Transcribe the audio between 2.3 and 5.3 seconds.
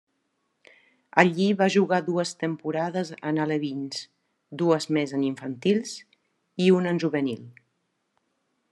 temporades en alevins, dues més en